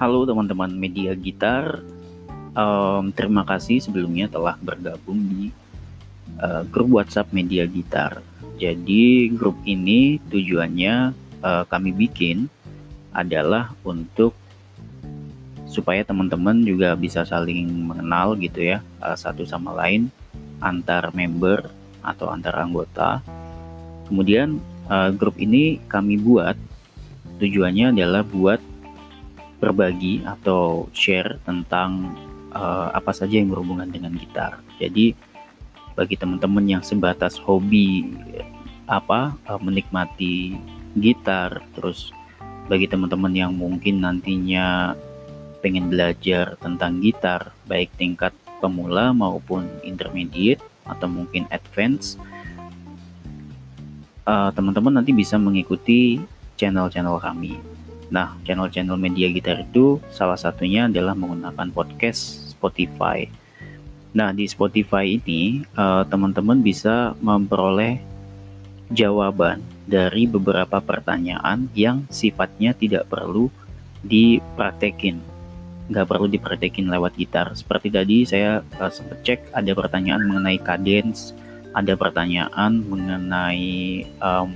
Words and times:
Halo 0.00 0.24
teman-teman 0.24 0.72
media 0.72 1.12
gitar, 1.12 1.84
um, 2.56 3.12
terima 3.12 3.44
kasih 3.44 3.84
sebelumnya 3.84 4.32
telah 4.32 4.56
bergabung 4.56 5.20
di 5.28 5.52
uh, 6.40 6.64
grup 6.72 6.96
WhatsApp 6.96 7.28
media 7.36 7.68
gitar. 7.68 8.24
Jadi 8.56 9.28
grup 9.28 9.60
ini 9.68 10.16
tujuannya 10.24 11.12
uh, 11.44 11.68
kami 11.68 11.92
bikin 11.92 12.48
adalah 13.12 13.76
untuk 13.84 14.32
supaya 15.68 16.00
teman-teman 16.00 16.64
juga 16.64 16.96
bisa 16.96 17.20
saling 17.28 17.68
mengenal 17.68 18.40
gitu 18.40 18.72
ya 18.72 18.80
uh, 19.04 19.12
satu 19.12 19.44
sama 19.44 19.76
lain 19.84 20.08
antar 20.64 21.12
member 21.12 21.68
atau 22.00 22.32
antar 22.32 22.56
anggota. 22.56 23.20
Kemudian 24.08 24.64
uh, 24.88 25.12
grup 25.12 25.36
ini 25.36 25.76
kami 25.92 26.16
buat 26.16 26.56
tujuannya 27.36 27.92
adalah 27.92 28.24
buat 28.24 28.69
berbagi 29.60 30.24
atau 30.24 30.88
share 30.96 31.36
tentang 31.44 32.16
uh, 32.56 32.90
apa 32.90 33.12
saja 33.12 33.38
yang 33.38 33.52
berhubungan 33.52 33.86
dengan 33.86 34.16
gitar. 34.16 34.58
Jadi 34.80 35.12
bagi 35.92 36.16
teman-teman 36.16 36.64
yang 36.64 36.82
sebatas 36.82 37.36
hobi 37.36 38.08
apa 38.88 39.36
uh, 39.44 39.60
menikmati 39.60 40.56
gitar, 40.96 41.60
terus 41.76 42.10
bagi 42.66 42.88
teman-teman 42.88 43.30
yang 43.36 43.52
mungkin 43.52 44.02
nantinya 44.02 44.96
pengen 45.60 45.92
belajar 45.92 46.56
tentang 46.58 47.04
gitar, 47.04 47.52
baik 47.68 47.92
tingkat 48.00 48.32
pemula 48.64 49.12
maupun 49.12 49.68
intermediate 49.84 50.64
atau 50.88 51.06
mungkin 51.06 51.44
advance, 51.52 52.16
uh, 54.24 54.48
teman-teman 54.56 54.98
nanti 54.98 55.12
bisa 55.12 55.36
mengikuti 55.36 56.18
channel-channel 56.56 57.20
kami. 57.20 57.60
Nah, 58.10 58.34
channel-channel 58.42 58.98
media 58.98 59.30
gitar 59.30 59.62
itu 59.62 60.02
salah 60.10 60.34
satunya 60.34 60.90
adalah 60.90 61.14
menggunakan 61.14 61.70
podcast 61.70 62.50
Spotify. 62.50 63.30
Nah, 64.10 64.34
di 64.34 64.50
Spotify 64.50 65.14
ini 65.14 65.62
uh, 65.78 66.02
teman-teman 66.02 66.58
bisa 66.58 67.14
memperoleh 67.22 68.02
jawaban 68.90 69.62
dari 69.86 70.26
beberapa 70.26 70.82
pertanyaan 70.82 71.70
yang 71.78 72.02
sifatnya 72.10 72.74
tidak 72.74 73.06
perlu 73.06 73.46
dipraktekin. 74.02 75.22
Nggak 75.86 76.06
perlu 76.10 76.26
dipraktekin 76.26 76.90
lewat 76.90 77.14
gitar. 77.14 77.54
Seperti 77.54 77.94
tadi 77.94 78.26
saya 78.26 78.66
uh, 78.82 78.90
sempat 78.90 79.22
cek 79.22 79.54
ada 79.54 79.70
pertanyaan 79.70 80.26
mengenai 80.26 80.58
cadence, 80.58 81.30
ada 81.70 81.94
pertanyaan 81.94 82.82
mengenai 82.90 84.02
um, 84.18 84.50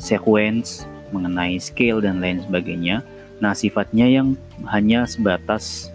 sequence, 0.00 0.88
mengenai 1.14 1.58
scale 1.58 2.04
dan 2.04 2.18
lain 2.22 2.42
sebagainya. 2.44 3.02
Nah, 3.38 3.54
sifatnya 3.54 4.06
yang 4.10 4.34
hanya 4.66 5.06
sebatas 5.06 5.92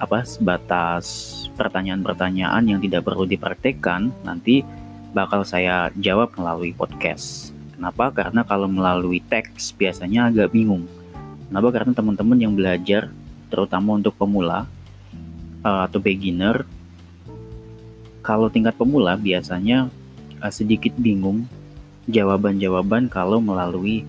apa? 0.00 0.24
Sebatas 0.24 1.30
pertanyaan-pertanyaan 1.54 2.64
yang 2.64 2.80
tidak 2.80 3.04
perlu 3.06 3.28
dipraktekkan 3.28 4.10
nanti 4.24 4.64
bakal 5.12 5.44
saya 5.44 5.92
jawab 6.00 6.32
melalui 6.34 6.72
podcast. 6.72 7.52
Kenapa? 7.76 8.08
Karena 8.10 8.42
kalau 8.46 8.70
melalui 8.70 9.20
teks 9.20 9.76
biasanya 9.76 10.32
agak 10.32 10.54
bingung. 10.54 10.88
Kenapa? 11.52 11.68
Karena 11.68 11.92
teman-teman 11.92 12.38
yang 12.40 12.54
belajar 12.56 13.12
terutama 13.52 14.00
untuk 14.00 14.16
pemula 14.16 14.64
uh, 15.60 15.84
atau 15.84 16.00
beginner 16.00 16.64
kalau 18.22 18.46
tingkat 18.48 18.72
pemula 18.78 19.18
biasanya 19.18 19.90
uh, 20.40 20.48
sedikit 20.48 20.94
bingung 20.96 21.44
jawaban-jawaban 22.06 23.10
kalau 23.10 23.42
melalui 23.42 24.06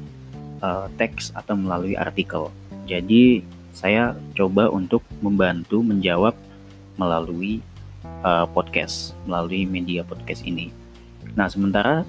uh, 0.63 0.88
teks 0.96 1.35
atau 1.35 1.59
melalui 1.59 2.00
artikel. 2.00 2.47
Jadi 2.88 3.44
saya 3.75 4.16
coba 4.34 4.72
untuk 4.72 5.03
membantu 5.19 5.84
menjawab 5.84 6.34
melalui 6.96 7.59
uh, 8.24 8.47
podcast, 8.47 9.12
melalui 9.28 9.68
media 9.68 10.07
podcast 10.07 10.47
ini. 10.47 10.72
Nah, 11.35 11.52
sementara 11.52 12.07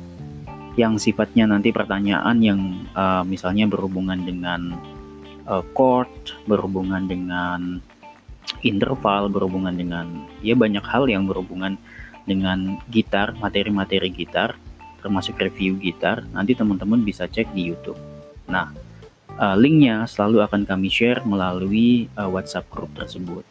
yang 0.75 0.98
sifatnya 0.98 1.47
nanti 1.47 1.70
pertanyaan 1.70 2.38
yang 2.43 2.60
uh, 2.94 3.22
misalnya 3.26 3.66
berhubungan 3.66 4.22
dengan 4.22 4.75
uh, 5.47 5.62
chord, 5.72 6.10
berhubungan 6.44 7.06
dengan 7.09 7.78
interval, 8.60 9.32
berhubungan 9.32 9.72
dengan 9.72 10.06
ya 10.44 10.53
banyak 10.53 10.84
hal 10.84 11.09
yang 11.09 11.25
berhubungan 11.25 11.81
dengan 12.28 12.81
gitar, 12.93 13.37
materi-materi 13.41 14.12
gitar, 14.12 14.56
termasuk 15.00 15.41
review 15.41 15.81
gitar. 15.81 16.25
Nanti 16.37 16.53
teman-teman 16.53 17.00
bisa 17.00 17.25
cek 17.25 17.53
di 17.56 17.72
YouTube. 17.72 18.13
Nah, 18.49 18.72
uh, 19.38 19.56
linknya 19.56 20.05
selalu 20.05 20.44
akan 20.44 20.62
kami 20.69 20.88
share 20.93 21.22
melalui 21.25 22.06
uh, 22.19 22.28
WhatsApp 22.28 22.69
group 22.71 22.93
tersebut. 22.94 23.44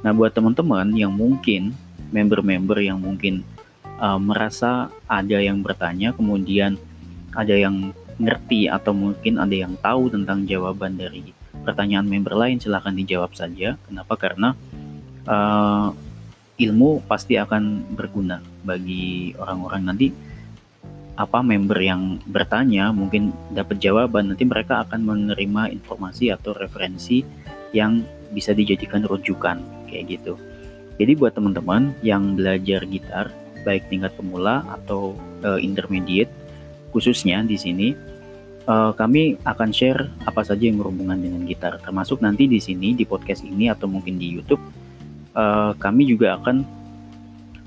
Nah, 0.00 0.12
buat 0.16 0.32
teman-teman 0.32 0.90
yang 0.96 1.12
mungkin 1.12 1.76
member-member 2.10 2.78
yang 2.82 2.98
mungkin 2.98 3.46
uh, 4.00 4.18
merasa 4.18 4.90
ada 5.06 5.38
yang 5.38 5.60
bertanya, 5.62 6.16
kemudian 6.16 6.80
ada 7.36 7.54
yang 7.54 7.94
ngerti 8.20 8.68
atau 8.68 8.92
mungkin 8.92 9.40
ada 9.40 9.54
yang 9.54 9.72
tahu 9.80 10.12
tentang 10.12 10.44
jawaban 10.44 10.98
dari 10.98 11.32
pertanyaan 11.64 12.08
member 12.08 12.36
lain, 12.36 12.60
silahkan 12.60 12.92
dijawab 12.92 13.32
saja. 13.32 13.76
Kenapa? 13.88 14.16
Karena 14.16 14.52
uh, 15.24 15.88
ilmu 16.60 17.04
pasti 17.08 17.40
akan 17.40 17.96
berguna 17.96 18.44
bagi 18.60 19.32
orang-orang 19.40 19.82
nanti 19.88 20.06
apa 21.20 21.44
member 21.44 21.76
yang 21.76 22.16
bertanya 22.24 22.88
mungkin 22.96 23.36
dapat 23.52 23.76
jawaban 23.76 24.32
nanti 24.32 24.48
mereka 24.48 24.80
akan 24.88 25.04
menerima 25.04 25.68
informasi 25.76 26.32
atau 26.32 26.56
referensi 26.56 27.20
yang 27.76 28.00
bisa 28.32 28.56
dijadikan 28.56 29.04
rujukan 29.04 29.60
kayak 29.84 30.16
gitu. 30.16 30.40
Jadi 30.96 31.12
buat 31.16 31.36
teman-teman 31.36 31.92
yang 32.00 32.40
belajar 32.40 32.88
gitar 32.88 33.28
baik 33.68 33.92
tingkat 33.92 34.16
pemula 34.16 34.64
atau 34.80 35.12
uh, 35.44 35.60
intermediate 35.60 36.32
khususnya 36.90 37.44
di 37.44 37.60
sini 37.60 37.88
uh, 38.64 38.96
kami 38.96 39.36
akan 39.44 39.70
share 39.70 40.08
apa 40.24 40.40
saja 40.42 40.64
yang 40.64 40.80
berhubungan 40.80 41.20
dengan 41.20 41.44
gitar 41.44 41.76
termasuk 41.84 42.24
nanti 42.24 42.48
di 42.48 42.56
sini 42.56 42.96
di 42.96 43.04
podcast 43.04 43.44
ini 43.44 43.68
atau 43.68 43.86
mungkin 43.86 44.16
di 44.16 44.32
YouTube 44.32 44.60
uh, 45.36 45.76
kami 45.76 46.08
juga 46.08 46.40
akan 46.40 46.64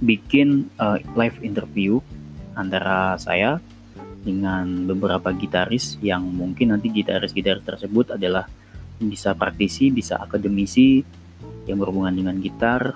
bikin 0.03 0.67
uh, 0.81 0.99
live 1.15 1.37
interview 1.45 2.01
antara 2.53 3.17
saya 3.19 3.57
dengan 4.23 4.87
beberapa 4.87 5.35
gitaris 5.35 5.99
yang 5.99 6.23
mungkin 6.23 6.71
nanti 6.71 6.87
gitaris-gitaris 6.89 7.67
tersebut 7.67 8.15
adalah 8.15 8.47
bisa 9.03 9.35
praktisi, 9.35 9.91
bisa 9.91 10.15
akademisi 10.15 11.03
yang 11.67 11.79
berhubungan 11.79 12.15
dengan 12.15 12.35
gitar, 12.39 12.95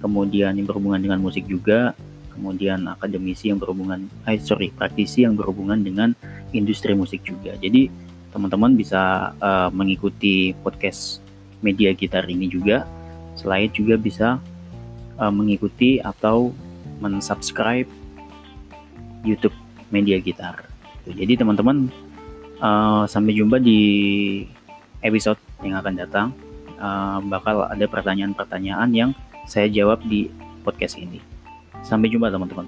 kemudian 0.00 0.56
yang 0.56 0.66
berhubungan 0.68 1.00
dengan 1.00 1.20
musik 1.20 1.44
juga, 1.44 1.92
kemudian 2.32 2.88
akademisi 2.88 3.52
yang 3.52 3.60
berhubungan, 3.60 4.08
eh, 4.28 4.40
sorry, 4.40 4.72
praktisi 4.72 5.24
yang 5.28 5.36
berhubungan 5.36 5.80
dengan 5.80 6.12
industri 6.56 6.96
musik 6.96 7.24
juga. 7.24 7.52
Jadi 7.60 7.88
teman-teman 8.32 8.76
bisa 8.76 9.32
uh, 9.40 9.68
mengikuti 9.72 10.52
podcast 10.60 11.24
media 11.64 11.96
gitar 11.96 12.28
ini 12.28 12.48
juga, 12.48 12.84
selain 13.36 13.72
juga 13.72 13.96
bisa 13.96 14.40
uh, 15.16 15.32
mengikuti 15.32 16.00
atau 16.00 16.52
mensubscribe 17.00 17.88
YouTube 19.26 19.54
Media 19.90 20.22
Gitar. 20.22 20.62
Jadi 21.06 21.34
teman-teman 21.34 21.90
uh, 22.62 23.04
sampai 23.10 23.34
jumpa 23.34 23.58
di 23.58 23.80
episode 25.02 25.38
yang 25.66 25.78
akan 25.82 25.94
datang. 25.98 26.28
Uh, 26.76 27.18
bakal 27.26 27.64
ada 27.66 27.88
pertanyaan-pertanyaan 27.88 28.90
yang 28.92 29.10
saya 29.48 29.66
jawab 29.66 30.02
di 30.04 30.28
podcast 30.62 30.94
ini. 31.00 31.18
Sampai 31.82 32.10
jumpa 32.10 32.30
teman-teman. 32.30 32.66